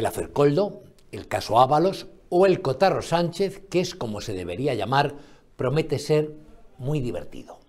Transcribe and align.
el 0.00 0.06
Acercoldo, 0.06 0.82
el 1.12 1.28
caso 1.28 1.60
Ábalos 1.60 2.08
o 2.30 2.46
el 2.46 2.62
Cotarro 2.62 3.02
Sánchez, 3.02 3.62
que 3.70 3.80
es 3.80 3.94
como 3.94 4.20
se 4.20 4.32
debería 4.32 4.74
llamar, 4.74 5.14
promete 5.56 5.98
ser 5.98 6.34
muy 6.78 7.00
divertido. 7.00 7.60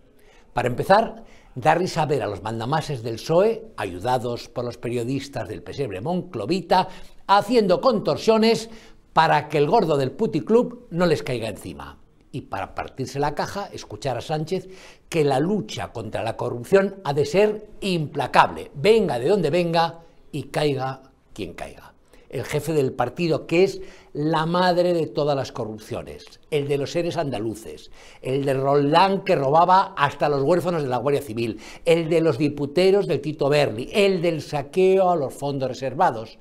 Para 0.54 0.70
empezar, 0.70 1.24
da 1.56 1.76
risa 1.76 2.06
ver 2.06 2.24
a 2.24 2.28
los 2.28 2.42
mandamases 2.42 3.04
del 3.04 3.16
PSOE, 3.16 3.74
ayudados 3.76 4.48
por 4.48 4.64
los 4.64 4.78
periodistas 4.78 5.50
del 5.50 5.62
pesebre 5.62 6.00
Monclovita, 6.00 6.88
haciendo 7.28 7.82
contorsiones 7.82 8.70
para 9.12 9.50
que 9.50 9.58
el 9.58 9.68
gordo 9.68 9.98
del 9.98 10.12
puticlub 10.12 10.88
no 10.90 11.06
les 11.06 11.24
caiga 11.24 11.50
encima. 11.50 11.98
Y 12.32 12.42
para 12.42 12.74
partirse 12.74 13.20
la 13.20 13.36
caja, 13.36 13.68
escuchar 13.74 14.18
a 14.18 14.22
Sánchez 14.22 14.70
que 15.10 15.26
la 15.26 15.42
lucha 15.42 15.92
contra 15.92 16.24
la 16.24 16.38
corrupción 16.38 16.96
ha 17.04 17.14
de 17.14 17.26
ser 17.26 17.68
implacable, 17.82 18.72
venga 18.74 19.20
de 19.20 19.28
donde 19.28 19.50
venga 19.50 20.00
y 20.32 20.44
caiga 20.44 21.04
quien 21.34 21.54
caiga. 21.54 21.91
El 22.32 22.46
jefe 22.46 22.72
del 22.72 22.94
partido, 22.94 23.46
que 23.46 23.66
es 23.66 23.82
la 24.14 24.46
madre 24.46 24.94
de 24.94 25.06
todas 25.06 25.36
las 25.36 25.52
corrupciones, 25.52 26.40
el 26.50 26.70
de 26.70 26.78
los 26.78 26.94
seres 26.94 27.18
andaluces, 27.18 27.92
el 28.22 28.46
de 28.46 28.54
Roldán 28.54 29.26
que 29.26 29.36
robaba 29.36 29.94
hasta 29.98 30.30
los 30.30 30.42
huérfanos 30.42 30.82
de 30.82 30.88
la 30.88 30.98
Guardia 30.98 31.22
Civil, 31.22 31.60
el 31.84 32.08
de 32.08 32.22
los 32.22 32.38
diputeros 32.38 33.06
del 33.06 33.20
Tito 33.20 33.50
Berni, 33.50 33.90
el 33.92 34.22
del 34.22 34.42
saqueo 34.42 35.12
a 35.12 35.18
los 35.18 35.34
fondos 35.34 35.68
reservados, 35.68 36.40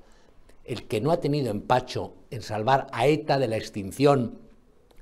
el 0.64 0.86
que 0.86 1.00
no 1.00 1.10
ha 1.10 1.20
tenido 1.20 1.50
empacho 1.50 2.14
en 2.30 2.42
salvar 2.42 2.86
a 2.92 3.08
ETA 3.08 3.40
de 3.40 3.48
la 3.48 3.56
extinción 3.56 4.38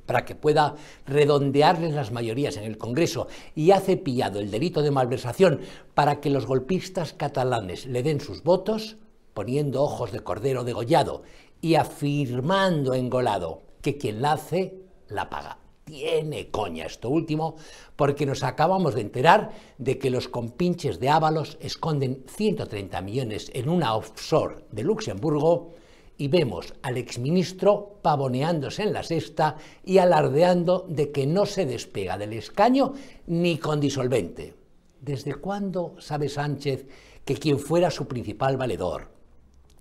para 0.06 0.24
que 0.24 0.34
pueda 0.34 0.74
redondearles 1.04 1.92
las 1.92 2.12
mayorías 2.12 2.56
en 2.56 2.64
el 2.64 2.78
Congreso 2.78 3.28
y 3.54 3.72
ha 3.72 3.80
cepillado 3.80 4.40
el 4.40 4.50
delito 4.50 4.80
de 4.80 4.90
malversación 4.90 5.60
para 5.92 6.20
que 6.20 6.30
los 6.30 6.46
golpistas 6.46 7.12
catalanes 7.12 7.84
le 7.84 8.02
den 8.02 8.18
sus 8.18 8.42
votos, 8.42 8.96
poniendo 9.38 9.84
ojos 9.84 10.10
de 10.10 10.18
cordero 10.18 10.64
degollado 10.64 11.22
y 11.60 11.76
afirmando 11.76 12.94
engolado 12.94 13.62
que 13.80 13.96
quien 13.96 14.20
la 14.20 14.32
hace 14.32 14.82
la 15.06 15.30
paga. 15.30 15.58
Tiene 15.84 16.50
coña 16.50 16.86
esto 16.86 17.08
último, 17.08 17.54
porque 17.94 18.26
nos 18.26 18.42
acabamos 18.42 18.96
de 18.96 19.02
enterar 19.02 19.52
de 19.78 19.96
que 19.96 20.10
los 20.10 20.26
compinches 20.26 20.98
de 20.98 21.10
Ábalos 21.10 21.56
esconden 21.60 22.24
130 22.26 23.00
millones 23.00 23.48
en 23.54 23.68
una 23.68 23.94
offshore 23.94 24.64
de 24.72 24.82
Luxemburgo 24.82 25.70
y 26.16 26.26
vemos 26.26 26.74
al 26.82 26.96
exministro 26.96 28.00
pavoneándose 28.02 28.82
en 28.82 28.92
la 28.92 29.04
sexta 29.04 29.54
y 29.84 29.98
alardeando 29.98 30.84
de 30.88 31.12
que 31.12 31.28
no 31.28 31.46
se 31.46 31.64
despega 31.64 32.18
del 32.18 32.32
escaño 32.32 32.92
ni 33.28 33.58
con 33.58 33.78
disolvente. 33.78 34.54
¿Desde 35.00 35.36
cuándo 35.36 35.94
sabe 36.00 36.28
Sánchez 36.28 36.88
que 37.24 37.36
quien 37.36 37.60
fuera 37.60 37.92
su 37.92 38.08
principal 38.08 38.56
valedor, 38.56 39.17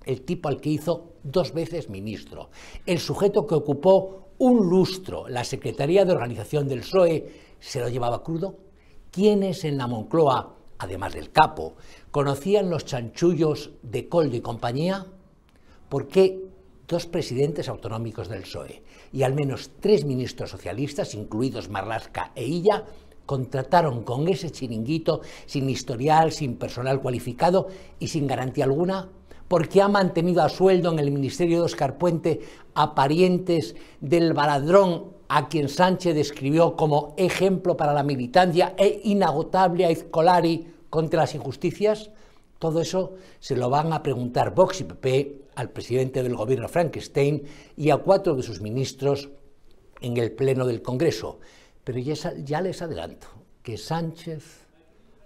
el 0.05 0.21
tipo 0.21 0.49
al 0.49 0.61
que 0.61 0.69
hizo 0.69 1.13
dos 1.23 1.53
veces 1.53 1.89
ministro, 1.89 2.49
el 2.85 2.99
sujeto 2.99 3.45
que 3.45 3.55
ocupó 3.55 4.27
un 4.39 4.69
lustro 4.69 5.27
la 5.27 5.43
Secretaría 5.43 6.05
de 6.05 6.13
Organización 6.13 6.67
del 6.67 6.81
PSOE, 6.81 7.47
se 7.59 7.79
lo 7.79 7.89
llevaba 7.89 8.23
crudo? 8.23 8.55
¿Quiénes 9.11 9.63
en 9.63 9.77
la 9.77 9.87
Moncloa, 9.87 10.55
además 10.77 11.13
del 11.13 11.31
capo, 11.31 11.75
conocían 12.11 12.69
los 12.69 12.85
chanchullos 12.85 13.71
de 13.81 14.07
Coldo 14.07 14.35
y 14.35 14.41
compañía? 14.41 15.05
¿Por 15.89 16.07
qué 16.07 16.47
dos 16.87 17.05
presidentes 17.05 17.67
autonómicos 17.67 18.29
del 18.29 18.43
PSOE 18.43 18.83
y 19.11 19.23
al 19.23 19.33
menos 19.33 19.71
tres 19.79 20.05
ministros 20.05 20.51
socialistas, 20.51 21.15
incluidos 21.15 21.69
Marlasca 21.69 22.31
e 22.35 22.45
Illa, 22.45 22.85
contrataron 23.25 24.03
con 24.03 24.27
ese 24.27 24.51
chiringuito 24.51 25.21
sin 25.45 25.69
historial, 25.69 26.31
sin 26.31 26.55
personal 26.55 27.01
cualificado 27.01 27.67
y 27.99 28.07
sin 28.07 28.25
garantía 28.25 28.63
alguna 28.65 29.09
porque 29.47 29.81
ha 29.81 29.87
mantenido 29.87 30.41
a 30.41 30.49
sueldo 30.49 30.91
en 30.91 30.99
el 30.99 31.11
Ministerio 31.11 31.57
de 31.57 31.63
Oscar 31.63 31.97
Puente 31.97 32.41
a 32.73 32.95
parientes 32.95 33.75
del 34.01 34.33
baladrón 34.33 35.17
a 35.29 35.49
quien 35.49 35.69
Sánchez 35.69 36.15
describió 36.15 36.75
como 36.75 37.13
ejemplo 37.17 37.75
para 37.75 37.93
la 37.93 38.03
militancia 38.03 38.73
e 38.77 39.01
inagotable 39.03 39.85
a 39.85 39.91
Izcolari 39.91 40.67
contra 40.89 41.21
las 41.21 41.35
injusticias? 41.35 42.11
Todo 42.59 42.81
eso 42.81 43.15
se 43.39 43.55
lo 43.55 43.69
van 43.69 43.93
a 43.93 44.01
preguntar 44.01 44.53
Vox 44.53 44.81
y 44.81 44.83
PP 44.85 45.41
al 45.55 45.69
presidente 45.69 46.23
del 46.23 46.35
gobierno 46.35 46.67
Frankenstein 46.67 47.43
y 47.75 47.89
a 47.89 47.97
cuatro 47.97 48.35
de 48.35 48.43
sus 48.43 48.61
ministros 48.61 49.29
en 50.01 50.17
el 50.17 50.31
Pleno 50.31 50.65
del 50.65 50.81
Congreso. 50.81 51.39
Pero 51.83 51.99
ya, 51.99 52.15
ya 52.43 52.61
les 52.61 52.81
adelanto 52.81 53.27
que 53.61 53.77
Sánchez, 53.77 54.65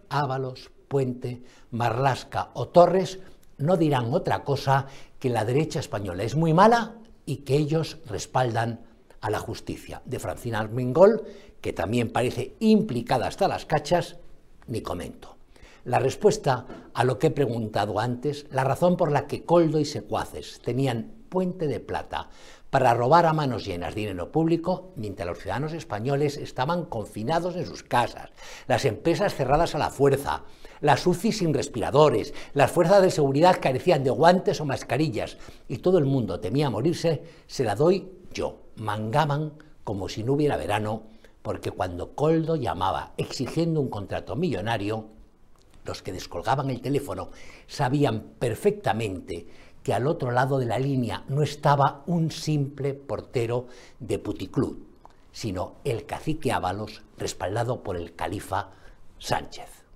Ábalos, 0.09 0.71
Puente, 0.87 1.41
Marlasca 1.71 2.51
o 2.53 2.67
Torres 2.67 3.19
no 3.61 3.77
dirán 3.77 4.13
otra 4.13 4.43
cosa 4.43 4.87
que 5.19 5.29
la 5.29 5.45
derecha 5.45 5.79
española 5.79 6.23
es 6.23 6.35
muy 6.35 6.53
mala 6.53 6.95
y 7.25 7.37
que 7.37 7.55
ellos 7.55 7.99
respaldan 8.07 8.81
a 9.21 9.29
la 9.29 9.39
justicia. 9.39 10.01
De 10.05 10.19
Francina 10.19 10.59
Armengol, 10.59 11.23
que 11.61 11.73
también 11.73 12.11
parece 12.11 12.55
implicada 12.59 13.27
hasta 13.27 13.47
las 13.47 13.65
cachas, 13.65 14.17
ni 14.67 14.81
comento. 14.81 15.37
La 15.85 15.99
respuesta 15.99 16.65
a 16.93 17.03
lo 17.03 17.17
que 17.17 17.27
he 17.27 17.31
preguntado 17.31 17.99
antes, 17.99 18.45
la 18.51 18.63
razón 18.63 18.97
por 18.97 19.11
la 19.11 19.27
que 19.27 19.45
Coldo 19.45 19.79
y 19.79 19.85
secuaces 19.85 20.59
tenían 20.63 21.20
puente 21.31 21.67
de 21.67 21.79
plata 21.79 22.29
para 22.69 22.93
robar 22.93 23.25
a 23.25 23.33
manos 23.33 23.65
llenas 23.65 23.95
dinero 23.95 24.33
público 24.33 24.91
mientras 24.97 25.27
los 25.27 25.39
ciudadanos 25.39 25.71
españoles 25.71 26.35
estaban 26.35 26.85
confinados 26.85 27.55
en 27.55 27.65
sus 27.65 27.83
casas, 27.83 28.31
las 28.67 28.83
empresas 28.83 29.33
cerradas 29.33 29.73
a 29.73 29.79
la 29.79 29.89
fuerza, 29.89 30.43
las 30.81 31.07
UCI 31.07 31.31
sin 31.31 31.53
respiradores, 31.53 32.33
las 32.53 32.69
fuerzas 32.69 33.01
de 33.01 33.11
seguridad 33.11 33.59
carecían 33.61 34.03
de 34.03 34.09
guantes 34.09 34.59
o 34.59 34.65
mascarillas 34.65 35.37
y 35.69 35.77
todo 35.77 35.97
el 35.97 36.05
mundo 36.05 36.41
temía 36.41 36.69
morirse, 36.69 37.23
se 37.47 37.63
la 37.63 37.75
doy 37.75 38.11
yo. 38.33 38.59
Mangaban 38.75 39.53
como 39.85 40.09
si 40.09 40.23
no 40.23 40.33
hubiera 40.33 40.57
verano, 40.57 41.03
porque 41.41 41.71
cuando 41.71 42.13
Coldo 42.13 42.57
llamaba 42.57 43.13
exigiendo 43.17 43.79
un 43.79 43.89
contrato 43.89 44.35
millonario, 44.35 45.07
los 45.85 46.01
que 46.01 46.11
descolgaban 46.11 46.69
el 46.69 46.81
teléfono 46.81 47.31
sabían 47.67 48.33
perfectamente 48.37 49.47
que 49.83 49.93
al 49.93 50.07
otro 50.07 50.31
lado 50.31 50.59
de 50.59 50.65
la 50.65 50.79
línea 50.79 51.23
no 51.27 51.41
estaba 51.41 52.03
un 52.05 52.31
simple 52.31 52.93
portero 52.93 53.67
de 53.99 54.19
puticlub, 54.19 54.77
sino 55.31 55.75
el 55.83 56.05
cacique 56.05 56.51
Ábalos 56.51 57.01
respaldado 57.17 57.83
por 57.83 57.97
el 57.97 58.15
califa 58.15 58.69
Sánchez. 59.17 59.80